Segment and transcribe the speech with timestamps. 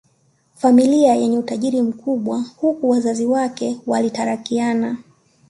[0.55, 4.97] familia yenye utajiri mkubwa Huku wazazi wake walitalakiana